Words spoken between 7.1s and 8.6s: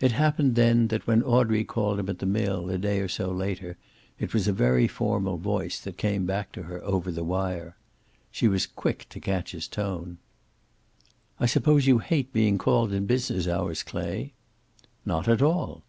the wire. She